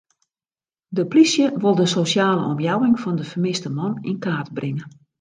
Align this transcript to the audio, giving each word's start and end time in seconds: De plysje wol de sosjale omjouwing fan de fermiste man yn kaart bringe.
De 0.97 1.03
plysje 1.11 1.45
wol 1.61 1.75
de 1.79 1.87
sosjale 1.95 2.43
omjouwing 2.53 2.97
fan 3.03 3.17
de 3.19 3.25
fermiste 3.31 3.69
man 3.77 3.93
yn 4.09 4.19
kaart 4.25 4.49
bringe. 4.57 4.85